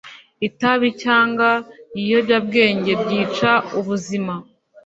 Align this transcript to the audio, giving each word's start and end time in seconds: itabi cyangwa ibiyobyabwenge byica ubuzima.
itabi 0.47 0.89
cyangwa 1.03 1.49
ibiyobyabwenge 1.97 2.91
byica 3.01 3.51
ubuzima. 3.79 4.33